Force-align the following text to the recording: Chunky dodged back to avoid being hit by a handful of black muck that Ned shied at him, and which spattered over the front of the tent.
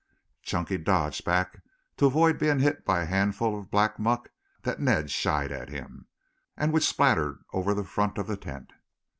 Chunky 0.41 0.79
dodged 0.79 1.25
back 1.25 1.61
to 1.97 2.07
avoid 2.07 2.39
being 2.39 2.57
hit 2.57 2.83
by 2.83 3.01
a 3.01 3.05
handful 3.05 3.55
of 3.59 3.69
black 3.69 3.99
muck 3.99 4.31
that 4.63 4.79
Ned 4.79 5.11
shied 5.11 5.51
at 5.51 5.69
him, 5.69 6.07
and 6.57 6.73
which 6.73 6.87
spattered 6.89 7.43
over 7.53 7.75
the 7.75 7.83
front 7.83 8.17
of 8.17 8.25
the 8.25 8.35
tent. 8.35 8.73